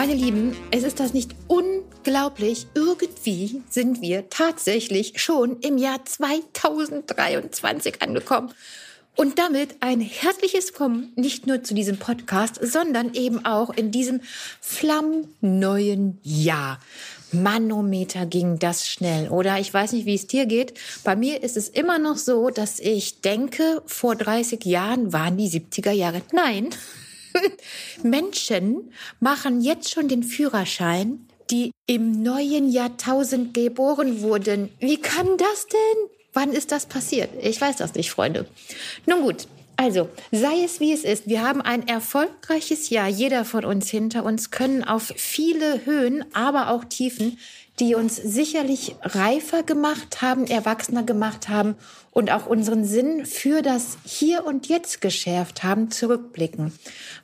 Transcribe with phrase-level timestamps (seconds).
[0.00, 2.66] Meine Lieben, es ist das nicht unglaublich.
[2.72, 8.50] Irgendwie sind wir tatsächlich schon im Jahr 2023 angekommen.
[9.14, 14.22] Und damit ein herzliches Kommen nicht nur zu diesem Podcast, sondern eben auch in diesem
[14.62, 16.80] flammneuen Jahr.
[17.30, 19.58] Manometer ging das schnell, oder?
[19.58, 20.80] Ich weiß nicht, wie es dir geht.
[21.04, 25.50] Bei mir ist es immer noch so, dass ich denke, vor 30 Jahren waren die
[25.50, 26.22] 70er Jahre.
[26.32, 26.70] Nein.
[28.02, 34.70] Menschen machen jetzt schon den Führerschein, die im neuen Jahrtausend geboren wurden.
[34.78, 36.10] Wie kann das denn?
[36.32, 37.30] Wann ist das passiert?
[37.42, 38.46] Ich weiß das nicht, Freunde.
[39.06, 39.48] Nun gut,
[39.80, 44.24] also, sei es wie es ist, wir haben ein erfolgreiches Jahr, jeder von uns hinter
[44.24, 47.38] uns, können auf viele Höhen, aber auch Tiefen
[47.80, 51.76] die uns sicherlich reifer gemacht haben, erwachsener gemacht haben
[52.10, 56.72] und auch unseren Sinn für das Hier und Jetzt geschärft haben, zurückblicken.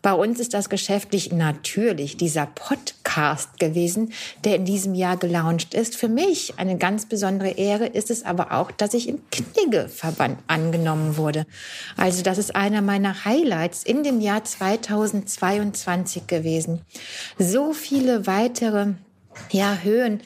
[0.01, 3.06] Bei uns ist das geschäftlich natürlich dieser Podcast
[3.59, 4.13] gewesen,
[4.45, 5.97] der in diesem Jahr gelauncht ist.
[5.97, 11.17] Für mich eine ganz besondere Ehre ist es aber auch, dass ich im Kniggeverband angenommen
[11.17, 11.47] wurde.
[11.97, 16.83] Also das ist einer meiner Highlights in dem Jahr 2022 gewesen.
[17.39, 18.95] So viele weitere
[19.51, 20.21] ja, Höhen,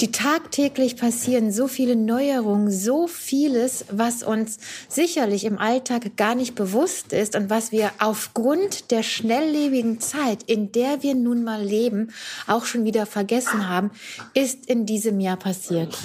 [0.00, 6.54] die tagtäglich passieren, so viele Neuerungen, so vieles, was uns sicherlich im Alltag gar nicht
[6.54, 12.12] bewusst ist und was wir aufgrund der schnelllebigen Zeit, in der wir nun mal leben,
[12.46, 13.90] auch schon wieder vergessen haben,
[14.32, 15.96] ist in diesem Jahr passiert.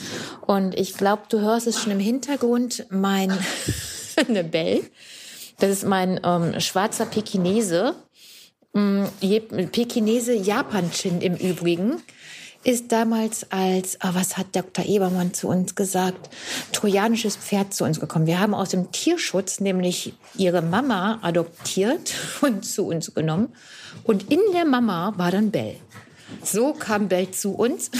[0.46, 3.32] Und ich glaube, du hörst es schon im Hintergrund, mein
[4.28, 4.84] eine Bell.
[5.60, 7.96] Das ist mein ähm, schwarzer Pekinese.
[8.74, 9.06] Mm,
[9.72, 12.02] Pekinese Japan-Chin im Übrigen
[12.66, 14.86] ist damals als, oh, was hat Dr.
[14.86, 16.30] Ebermann zu uns gesagt,
[16.72, 18.26] trojanisches Pferd zu uns gekommen.
[18.26, 23.54] Wir haben aus dem Tierschutz nämlich ihre Mama adoptiert und zu uns genommen.
[24.04, 25.76] Und in der Mama war dann Bell.
[26.44, 27.92] So kam Bell zu uns.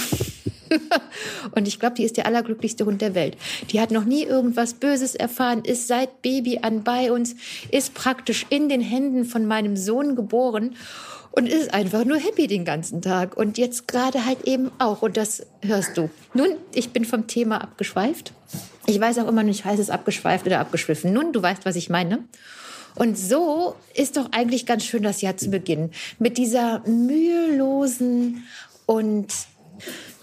[1.52, 3.36] und ich glaube, die ist der allerglücklichste Hund der Welt.
[3.70, 7.36] Die hat noch nie irgendwas Böses erfahren, ist seit Baby an bei uns,
[7.70, 10.74] ist praktisch in den Händen von meinem Sohn geboren
[11.36, 13.36] und ist einfach nur happy den ganzen Tag.
[13.36, 15.02] Und jetzt gerade halt eben auch.
[15.02, 16.08] Und das hörst du.
[16.32, 18.32] Nun, ich bin vom Thema abgeschweift.
[18.86, 21.12] Ich weiß auch immer nicht, heißt es abgeschweift oder abgeschwiffen.
[21.12, 22.24] Nun, du weißt, was ich meine.
[22.94, 25.90] Und so ist doch eigentlich ganz schön das Jahr zu beginnen.
[26.18, 28.44] Mit dieser mühelosen
[28.86, 29.26] und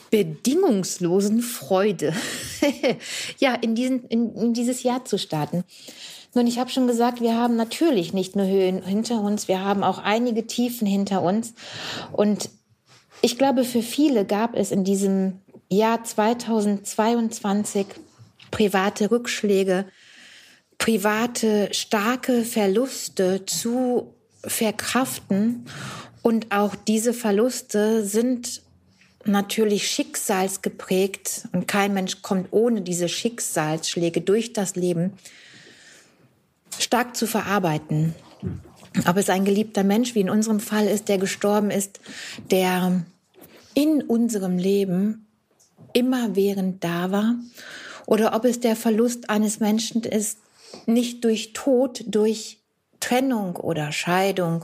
[0.10, 2.14] bedingungslosen Freude,
[3.40, 5.64] ja, in, diesen, in, in dieses Jahr zu starten.
[6.36, 9.84] Nun, ich habe schon gesagt, wir haben natürlich nicht nur Höhen hinter uns, wir haben
[9.84, 11.54] auch einige Tiefen hinter uns.
[12.12, 12.50] Und
[13.22, 17.86] ich glaube, für viele gab es in diesem Jahr 2022
[18.50, 19.86] private Rückschläge,
[20.80, 25.66] private starke Verluste zu verkraften.
[26.24, 28.64] Und auch diese Verluste sind
[29.26, 35.14] natürlich schicksalsgeprägt und kein Mensch kommt ohne diese Schicksalsschläge durch das Leben
[36.94, 38.14] stark zu verarbeiten.
[39.08, 42.00] Ob es ein geliebter Mensch, wie in unserem Fall ist, der gestorben ist,
[42.52, 43.04] der
[43.74, 45.26] in unserem Leben
[45.94, 47.34] immerwährend da war,
[48.06, 50.38] oder ob es der Verlust eines Menschen ist,
[50.86, 52.60] nicht durch Tod, durch
[53.00, 54.64] Trennung oder Scheidung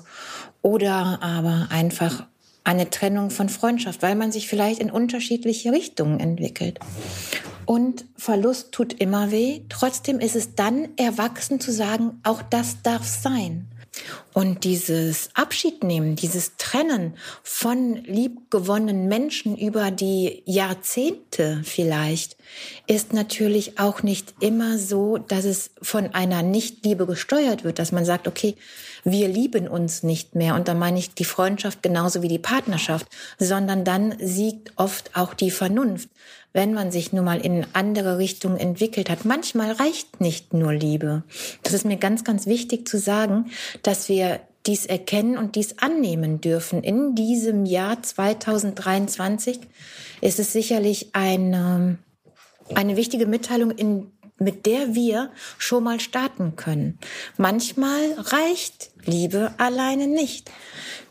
[0.61, 2.27] oder aber einfach
[2.63, 6.77] eine Trennung von Freundschaft, weil man sich vielleicht in unterschiedliche Richtungen entwickelt
[7.69, 9.61] und Verlust tut immer weh.
[9.69, 13.67] Trotzdem ist es dann erwachsen zu sagen, auch das darf sein.
[14.33, 17.13] Und dieses Abschiednehmen, dieses Trennen
[17.43, 22.37] von liebgewonnenen Menschen über die Jahrzehnte vielleicht,
[22.87, 28.05] ist natürlich auch nicht immer so, dass es von einer Nichtliebe gesteuert wird, dass man
[28.05, 28.55] sagt, okay,
[29.03, 30.55] wir lieben uns nicht mehr.
[30.55, 33.05] Und da meine ich die Freundschaft genauso wie die Partnerschaft,
[33.37, 36.09] sondern dann siegt oft auch die Vernunft
[36.53, 39.25] wenn man sich nun mal in andere Richtungen entwickelt hat.
[39.25, 41.23] Manchmal reicht nicht nur Liebe.
[41.63, 43.51] Das ist mir ganz, ganz wichtig zu sagen,
[43.83, 46.83] dass wir dies erkennen und dies annehmen dürfen.
[46.83, 49.59] In diesem Jahr 2023
[50.21, 51.97] ist es sicherlich eine,
[52.75, 56.99] eine wichtige Mitteilung, in, mit der wir schon mal starten können.
[57.37, 60.51] Manchmal reicht Liebe alleine nicht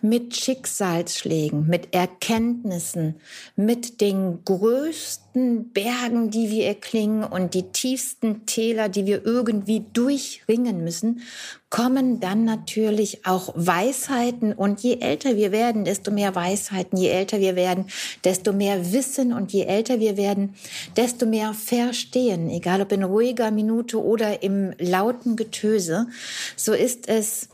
[0.01, 3.17] mit Schicksalsschlägen, mit Erkenntnissen,
[3.57, 10.85] mit den größten Bergen, die wir erklingen und die tiefsten Täler, die wir irgendwie durchringen
[10.85, 11.23] müssen,
[11.71, 14.53] kommen dann natürlich auch Weisheiten.
[14.53, 16.97] Und je älter wir werden, desto mehr Weisheiten.
[16.97, 17.87] Je älter wir werden,
[18.25, 19.33] desto mehr Wissen.
[19.33, 20.55] Und je älter wir werden,
[20.97, 22.49] desto mehr Verstehen.
[22.51, 26.07] Egal ob in ruhiger Minute oder im lauten Getöse.
[26.57, 27.49] So ist es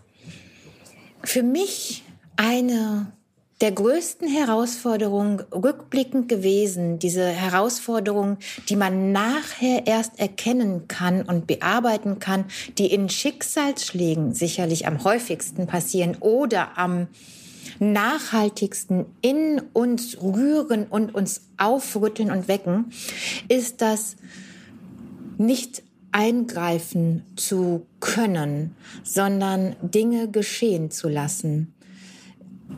[1.29, 2.05] für mich
[2.37, 3.13] eine
[3.61, 8.39] der größten Herausforderung rückblickend gewesen, diese Herausforderung,
[8.69, 12.47] die man nachher erst erkennen kann und bearbeiten kann,
[12.79, 17.07] die in Schicksalsschlägen sicherlich am häufigsten passieren oder am
[17.79, 22.93] nachhaltigsten in uns rühren und uns aufrütteln und wecken,
[23.49, 24.17] ist das
[25.39, 25.83] nicht
[26.15, 31.75] eingreifen zu können, sondern Dinge geschehen zu lassen.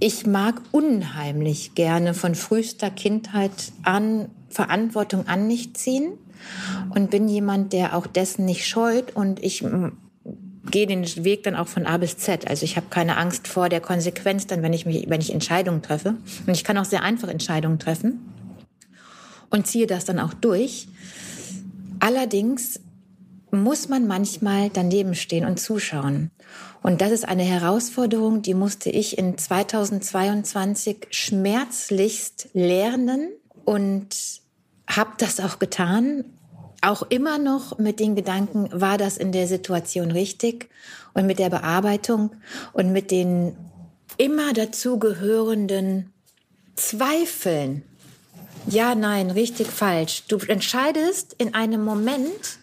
[0.01, 6.13] Ich mag unheimlich gerne von frühester Kindheit an Verantwortung an mich ziehen
[6.95, 9.63] und bin jemand, der auch dessen nicht scheut und ich
[10.71, 12.49] gehe den Weg dann auch von A bis Z.
[12.49, 15.83] Also ich habe keine Angst vor der Konsequenz, dann wenn ich mich, wenn ich Entscheidungen
[15.83, 16.17] treffe.
[16.47, 18.33] Und ich kann auch sehr einfach Entscheidungen treffen
[19.51, 20.89] und ziehe das dann auch durch.
[22.01, 22.81] Allerdings
[23.57, 26.31] muss man manchmal daneben stehen und zuschauen.
[26.83, 33.29] Und das ist eine Herausforderung, die musste ich in 2022 schmerzlichst lernen
[33.65, 34.09] und
[34.87, 36.25] habe das auch getan
[36.87, 40.69] auch immer noch mit den Gedanken, war das in der Situation richtig
[41.15, 42.31] und mit der Bearbeitung
[42.73, 43.57] und mit den
[44.19, 46.13] immer dazugehörenden
[46.77, 47.83] Zweifeln.
[48.69, 50.25] Ja, nein, richtig, falsch.
[50.29, 52.59] Du entscheidest in einem Moment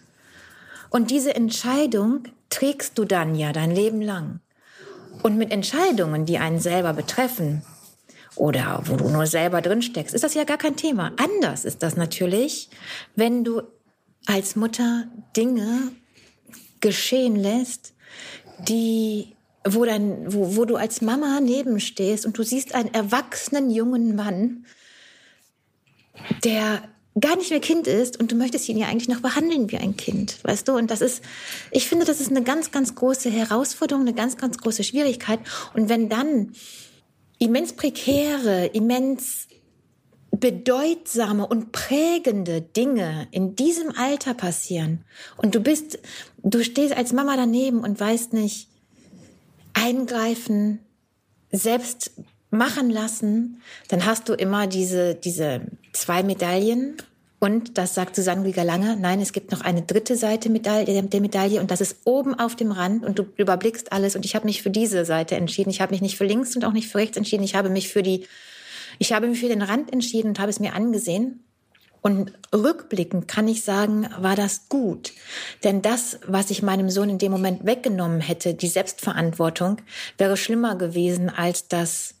[0.94, 4.38] und diese Entscheidung trägst du dann ja dein Leben lang.
[5.24, 7.64] Und mit Entscheidungen, die einen selber betreffen,
[8.36, 11.10] oder wo du nur selber drin steckst, ist das ja gar kein Thema.
[11.16, 12.68] Anders ist das natürlich,
[13.16, 13.62] wenn du
[14.26, 15.90] als Mutter Dinge
[16.80, 17.92] geschehen lässt,
[18.60, 19.34] die,
[19.66, 24.64] wo dann, wo, wo du als Mama nebenstehst und du siehst einen erwachsenen jungen Mann,
[26.44, 26.88] der
[27.20, 29.96] gar nicht mehr Kind ist und du möchtest ihn ja eigentlich noch behandeln wie ein
[29.96, 30.72] Kind, weißt du?
[30.72, 31.22] Und das ist,
[31.70, 35.38] ich finde, das ist eine ganz, ganz große Herausforderung, eine ganz, ganz große Schwierigkeit.
[35.74, 36.52] Und wenn dann
[37.38, 39.46] immens prekäre, immens
[40.32, 45.04] bedeutsame und prägende Dinge in diesem Alter passieren
[45.36, 46.00] und du bist,
[46.42, 48.68] du stehst als Mama daneben und weißt nicht,
[49.74, 50.80] eingreifen,
[51.52, 52.12] selbst
[52.54, 55.62] machen lassen, dann hast du immer diese, diese
[55.92, 56.96] zwei Medaillen.
[57.40, 58.96] Und das sagt Susanne Rieger Lange.
[58.96, 62.72] Nein, es gibt noch eine dritte Seite der Medaille und das ist oben auf dem
[62.72, 64.16] Rand und du überblickst alles.
[64.16, 65.68] Und ich habe mich für diese Seite entschieden.
[65.68, 67.44] Ich habe mich nicht für links und auch nicht für rechts entschieden.
[67.44, 68.24] Ich habe mich für die
[68.98, 71.44] ich habe mich für den Rand entschieden und habe es mir angesehen.
[72.02, 75.12] Und rückblickend kann ich sagen, war das gut.
[75.62, 79.78] Denn das, was ich meinem Sohn in dem Moment weggenommen hätte, die Selbstverantwortung,
[80.18, 82.16] wäre schlimmer gewesen als das,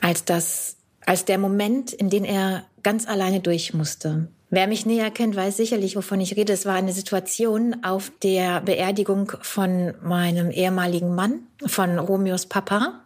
[0.00, 0.76] als das,
[1.06, 4.28] als der Moment, in den er ganz alleine durch musste.
[4.52, 6.52] Wer mich näher kennt, weiß sicherlich, wovon ich rede.
[6.52, 13.04] Es war eine Situation auf der Beerdigung von meinem ehemaligen Mann, von Romeos Papa.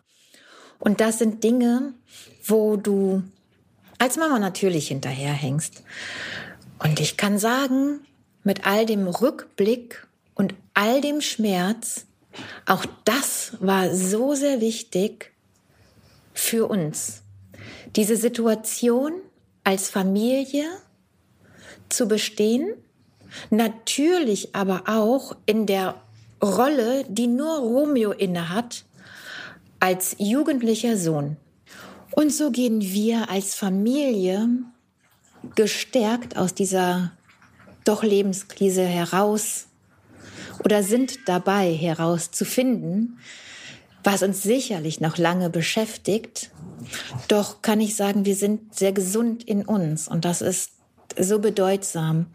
[0.79, 1.93] Und das sind Dinge,
[2.47, 3.23] wo du
[3.99, 5.83] als Mama natürlich hinterherhängst.
[6.79, 8.01] Und ich kann sagen,
[8.43, 12.07] mit all dem Rückblick und all dem Schmerz,
[12.67, 15.34] auch das war so sehr wichtig
[16.35, 17.23] für uns.
[17.97, 19.13] Diese Situation
[19.63, 20.67] als Familie
[21.89, 22.75] zu bestehen,
[23.51, 25.95] natürlich aber auch in der
[26.43, 28.85] Rolle, die nur Romeo innehat,
[29.81, 31.37] als jugendlicher Sohn.
[32.11, 34.49] Und so gehen wir als Familie
[35.55, 37.13] gestärkt aus dieser
[37.85, 39.67] doch Lebenskrise heraus
[40.65, 43.19] oder sind dabei herauszufinden,
[44.05, 46.51] was uns sicherlich noch lange beschäftigt.
[47.29, 50.73] Doch kann ich sagen, wir sind sehr gesund in uns und das ist
[51.19, 52.27] so bedeutsam.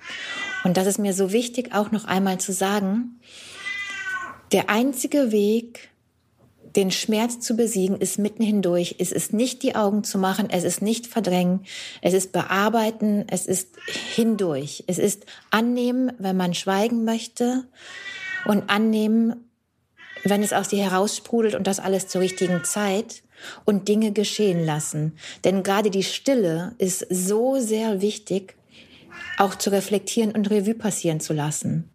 [0.64, 3.20] Und das ist mir so wichtig, auch noch einmal zu sagen,
[4.52, 5.90] der einzige Weg,
[6.76, 8.96] den Schmerz zu besiegen, ist mitten hindurch.
[9.00, 11.66] Es ist nicht die Augen zu machen, es ist nicht verdrängen,
[12.02, 13.70] es ist bearbeiten, es ist
[14.16, 14.84] hindurch.
[14.88, 17.66] Es ist annehmen, wenn man schweigen möchte
[18.46, 19.49] und annehmen,
[20.24, 23.24] wenn es aus dir heraussprudelt und das alles zur richtigen Zeit
[23.66, 25.18] und Dinge geschehen lassen.
[25.44, 28.56] Denn gerade die Stille ist so sehr wichtig,
[29.38, 31.90] auch zu reflektieren und Revue passieren zu lassen.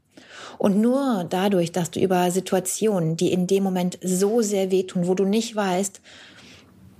[0.58, 5.14] Und nur dadurch, dass du über Situationen, die in dem Moment so sehr wehtun, wo
[5.14, 6.00] du nicht weißt,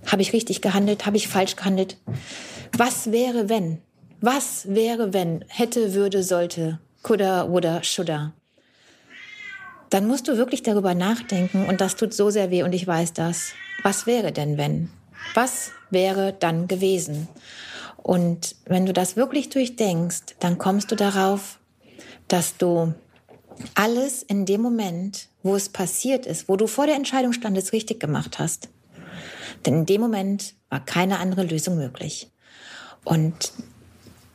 [0.07, 1.97] habe ich richtig gehandelt, habe ich falsch gehandelt,
[2.77, 3.79] was wäre wenn?
[4.21, 5.45] Was wäre wenn?
[5.49, 8.35] Hätte, würde, sollte, coulda, woulda, shoulda.
[9.95, 13.13] Dann musst du wirklich darüber nachdenken und das tut so sehr weh und ich weiß
[13.13, 13.53] das.
[13.85, 14.91] Was wäre denn wenn?
[15.35, 17.29] Was wäre dann gewesen?
[17.97, 21.61] Und wenn du das wirklich durchdenkst, dann kommst du darauf,
[22.27, 22.93] dass du
[23.77, 28.01] alles in dem Moment, wo es passiert ist, wo du vor der Entscheidung standest, richtig
[28.01, 28.71] gemacht hast.
[29.65, 32.33] Denn in dem Moment war keine andere Lösung möglich.
[33.05, 33.53] Und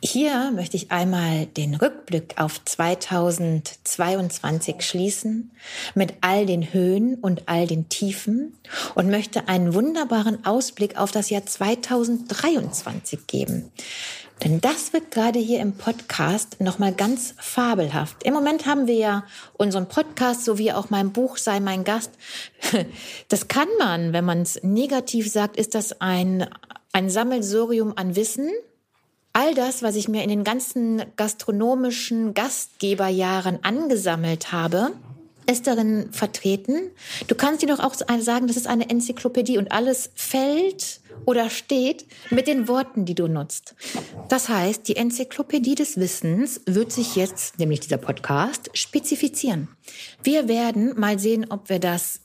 [0.02, 5.52] hier möchte ich einmal den Rückblick auf 2022 schließen
[5.94, 8.56] mit all den Höhen und all den Tiefen
[8.96, 13.74] und möchte einen wunderbaren Ausblick auf das Jahr 2023 geben.
[14.42, 18.24] Denn das wird gerade hier im Podcast nochmal ganz fabelhaft.
[18.24, 19.26] Im Moment haben wir ja
[19.58, 22.12] unseren Podcast sowie auch mein Buch Sei mein Gast.
[23.28, 26.48] Das kann man, wenn man es negativ sagt, ist das ein,
[26.94, 28.50] ein Sammelsurium an Wissen
[29.34, 34.92] all das, was ich mir in den ganzen gastronomischen Gastgeberjahren angesammelt habe,
[35.50, 36.92] ist darin vertreten.
[37.28, 42.06] Du kannst dir doch auch sagen, das ist eine Enzyklopädie und alles fällt oder steht
[42.30, 43.76] mit den Worten, die du nutzt.
[44.30, 49.70] Das heißt, die Enzyklopädie des Wissens wird sich jetzt, nämlich dieser Podcast, spezifizieren.
[50.24, 52.22] Wir werden mal sehen, ob wir das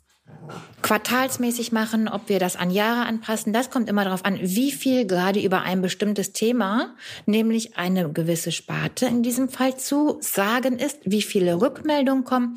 [0.82, 3.52] quartalsmäßig machen, ob wir das an Jahre anpassen.
[3.52, 8.52] Das kommt immer darauf an, wie viel gerade über ein bestimmtes Thema, nämlich eine gewisse
[8.52, 12.56] Sparte in diesem Fall zu sagen ist, wie viele Rückmeldungen kommen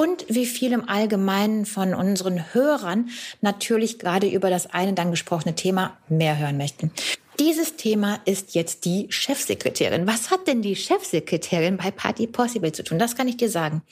[0.00, 3.10] und wie viel im Allgemeinen von unseren Hörern
[3.42, 6.90] natürlich gerade über das eine dann gesprochene Thema mehr hören möchten.
[7.38, 10.06] Dieses Thema ist jetzt die Chefsekretärin.
[10.06, 12.98] Was hat denn die Chefsekretärin bei Party Possible zu tun?
[12.98, 13.82] Das kann ich dir sagen.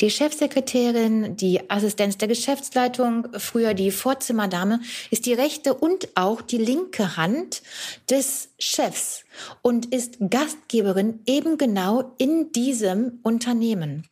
[0.00, 4.80] Die Chefsekretärin, die Assistenz der Geschäftsleitung, früher die Vorzimmerdame,
[5.10, 7.62] ist die rechte und auch die linke Hand
[8.08, 9.24] des Chefs
[9.60, 14.06] und ist Gastgeberin eben genau in diesem Unternehmen.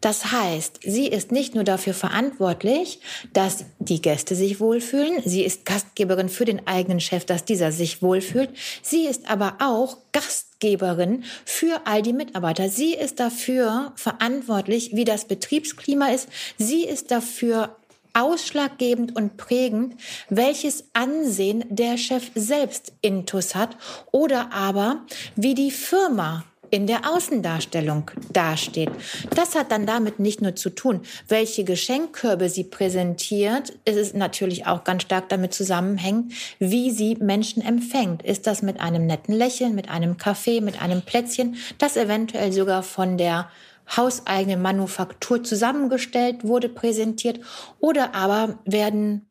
[0.00, 3.00] Das heißt, sie ist nicht nur dafür verantwortlich,
[3.32, 8.00] dass die Gäste sich wohlfühlen, sie ist Gastgeberin für den eigenen Chef, dass dieser sich
[8.00, 8.50] wohlfühlt,
[8.82, 12.68] sie ist aber auch Gastgeberin für all die Mitarbeiter.
[12.68, 16.28] Sie ist dafür verantwortlich, wie das Betriebsklima ist.
[16.58, 17.76] Sie ist dafür
[18.14, 19.94] ausschlaggebend und prägend,
[20.28, 23.76] welches Ansehen der Chef selbst intus hat
[24.10, 25.04] oder aber
[25.36, 28.90] wie die Firma in der Außendarstellung dasteht.
[29.34, 34.66] Das hat dann damit nicht nur zu tun, welche Geschenkkörbe sie präsentiert, es ist natürlich
[34.66, 38.22] auch ganz stark damit zusammenhängt, wie sie Menschen empfängt.
[38.22, 42.82] Ist das mit einem netten Lächeln, mit einem Kaffee, mit einem Plätzchen, das eventuell sogar
[42.82, 43.48] von der
[43.96, 47.40] hauseigenen Manufaktur zusammengestellt wurde, präsentiert,
[47.80, 49.26] oder aber werden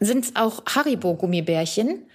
[0.00, 2.06] sind es auch Haribo-Gummibärchen.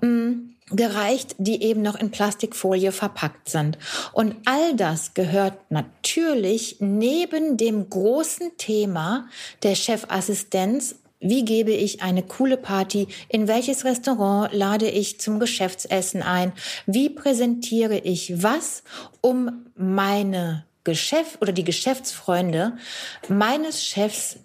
[0.00, 3.78] Mm, gereicht, die eben noch in Plastikfolie verpackt sind.
[4.12, 9.28] Und all das gehört natürlich neben dem großen Thema
[9.62, 13.08] der Chefassistenz wie gebe ich eine coole Party?
[13.28, 16.52] In welches Restaurant lade ich zum Geschäftsessen ein?
[16.84, 18.82] Wie präsentiere ich was,
[19.22, 22.76] um meine Geschäft oder die Geschäftsfreunde
[23.28, 24.36] meines Chefs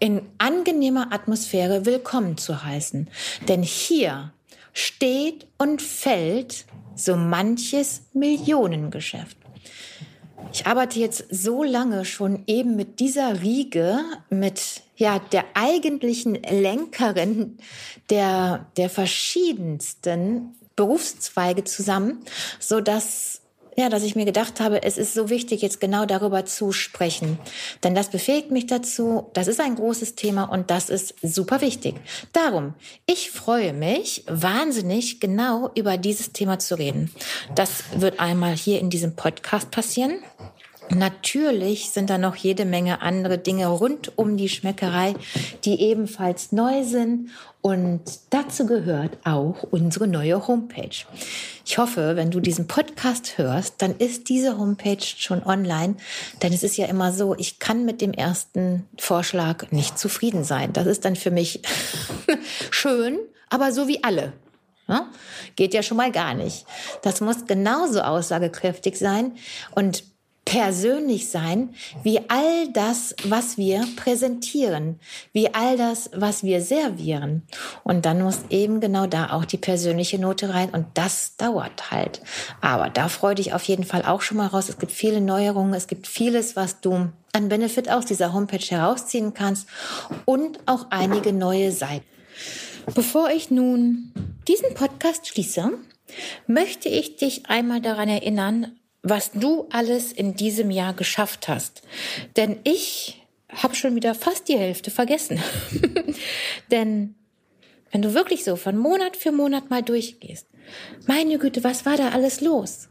[0.00, 3.08] in angenehmer Atmosphäre willkommen zu heißen?
[3.48, 4.32] Denn hier
[4.74, 9.38] steht und fällt so manches Millionengeschäft.
[10.52, 13.98] Ich arbeite jetzt so lange schon eben mit dieser Riege,
[14.30, 17.58] mit ja, der eigentlichen Lenkerin
[18.10, 22.24] der, der verschiedensten Berufszweige zusammen,
[22.60, 23.40] so dass
[23.76, 27.38] ja, dass ich mir gedacht habe, es ist so wichtig, jetzt genau darüber zu sprechen.
[27.82, 31.96] Denn das befähigt mich dazu, das ist ein großes Thema und das ist super wichtig.
[32.32, 32.74] Darum,
[33.06, 37.10] ich freue mich wahnsinnig, genau über dieses Thema zu reden.
[37.54, 40.22] Das wird einmal hier in diesem Podcast passieren.
[40.90, 45.14] Natürlich sind da noch jede Menge andere Dinge rund um die Schmeckerei,
[45.64, 47.30] die ebenfalls neu sind.
[47.62, 51.06] Und dazu gehört auch unsere neue Homepage.
[51.64, 55.96] Ich hoffe, wenn du diesen Podcast hörst, dann ist diese Homepage schon online.
[56.42, 60.74] Denn es ist ja immer so, ich kann mit dem ersten Vorschlag nicht zufrieden sein.
[60.74, 61.62] Das ist dann für mich
[62.70, 64.34] schön, aber so wie alle.
[64.86, 65.10] Ja?
[65.56, 66.66] Geht ja schon mal gar nicht.
[67.00, 69.32] Das muss genauso aussagekräftig sein.
[69.74, 70.04] Und
[70.44, 75.00] persönlich sein, wie all das, was wir präsentieren,
[75.32, 77.42] wie all das, was wir servieren.
[77.82, 82.20] Und dann muss eben genau da auch die persönliche Note rein und das dauert halt.
[82.60, 84.68] Aber da freue dich auf jeden Fall auch schon mal raus.
[84.68, 89.34] Es gibt viele Neuerungen, es gibt vieles, was du an Benefit aus dieser Homepage herausziehen
[89.34, 89.66] kannst
[90.24, 92.04] und auch einige neue Seiten.
[92.94, 94.12] Bevor ich nun
[94.46, 95.70] diesen Podcast schließe,
[96.46, 101.82] möchte ich dich einmal daran erinnern, was du alles in diesem Jahr geschafft hast.
[102.36, 105.40] Denn ich habe schon wieder fast die Hälfte vergessen.
[106.70, 107.14] Denn
[107.92, 110.48] wenn du wirklich so von Monat für Monat mal durchgehst,
[111.06, 112.88] meine Güte, was war da alles los?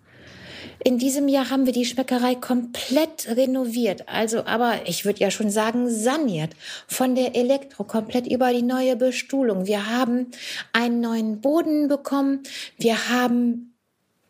[0.86, 4.08] In diesem Jahr haben wir die Schmeckerei komplett renoviert.
[4.08, 6.52] Also, aber ich würde ja schon sagen, saniert.
[6.88, 9.66] Von der Elektro komplett über die neue Bestuhlung.
[9.66, 10.28] Wir haben
[10.74, 12.44] einen neuen Boden bekommen.
[12.78, 13.73] Wir haben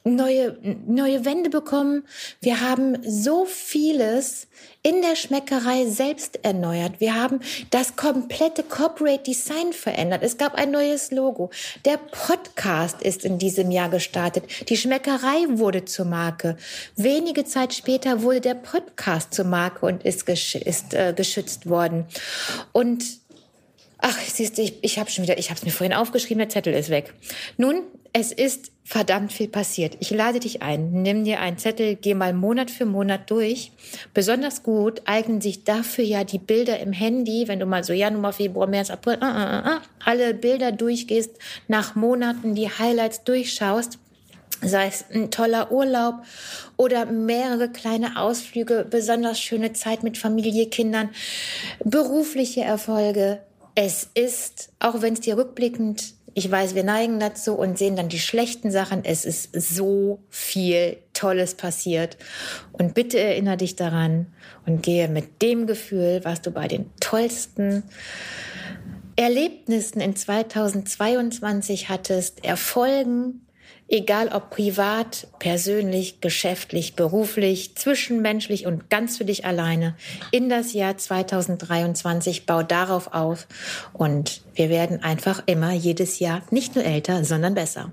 [0.03, 2.03] neue, neue Wände bekommen.
[2.41, 4.47] Wir haben so vieles
[4.81, 6.99] in der Schmeckerei selbst erneuert.
[6.99, 10.23] Wir haben das komplette Corporate Design verändert.
[10.23, 11.51] Es gab ein neues Logo.
[11.85, 14.69] Der Podcast ist in diesem Jahr gestartet.
[14.69, 16.57] Die Schmeckerei wurde zur Marke.
[16.95, 22.05] Wenige Zeit später wurde der Podcast zur Marke und ist, gesch ist äh, geschützt worden.
[22.71, 23.03] Und
[24.05, 26.49] Ach, siehst du, ich, ich habe schon wieder, ich habe es mir vorhin aufgeschrieben, der
[26.49, 27.13] Zettel ist weg.
[27.55, 29.95] Nun, es ist verdammt viel passiert.
[29.99, 33.71] Ich lade dich ein, nimm dir einen Zettel, geh mal Monat für Monat durch.
[34.13, 38.33] Besonders gut eignen sich dafür ja die Bilder im Handy, wenn du mal so Januar,
[38.33, 41.31] Februar, März, April, uh, uh, uh, alle Bilder durchgehst,
[41.67, 43.99] nach Monaten die Highlights durchschaust
[44.65, 46.23] sei es ein toller Urlaub
[46.77, 51.09] oder mehrere kleine Ausflüge, besonders schöne Zeit mit Familie, Kindern,
[51.83, 53.41] berufliche Erfolge,
[53.75, 58.09] es ist, auch wenn es dir rückblickend, ich weiß, wir neigen dazu und sehen dann
[58.09, 62.17] die schlechten Sachen, es ist so viel Tolles passiert.
[62.71, 64.27] Und bitte erinnere dich daran
[64.65, 67.83] und gehe mit dem Gefühl, was du bei den tollsten
[69.15, 73.45] Erlebnissen in 2022 hattest, Erfolgen,
[73.87, 79.95] egal ob privat, persönlich, geschäftlich, beruflich, zwischenmenschlich und ganz für dich alleine,
[80.31, 82.45] in das Jahr 2023.
[82.45, 83.47] Bau darauf auf
[83.93, 87.91] und wir werden einfach immer jedes Jahr nicht nur älter, sondern besser.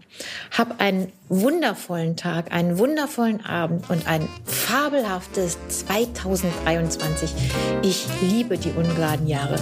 [0.57, 7.31] Hab einen wundervollen Tag, einen wundervollen Abend und ein fabelhaftes 2023.
[7.83, 9.57] Ich liebe die ungeraden Jahre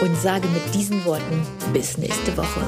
[0.00, 2.60] und sage mit diesen Worten bis nächste Woche.